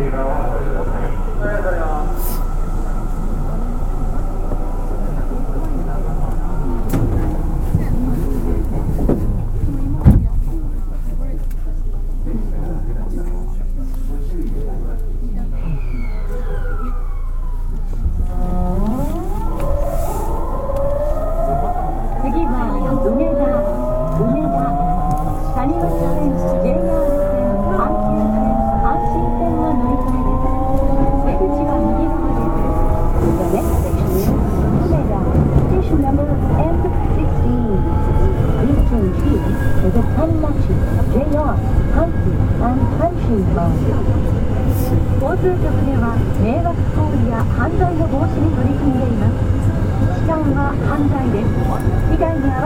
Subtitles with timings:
[0.00, 1.89] ありがとうよ。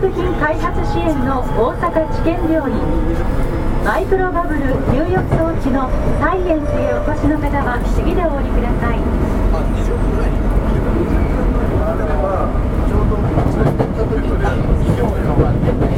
[0.00, 2.76] 薬品開発支援の大阪治験病院
[3.84, 4.68] マイクロバブル入
[5.12, 15.06] 浴装置のサイエンスへお越しの方は次でお降りくださいちょ
[15.90, 15.92] う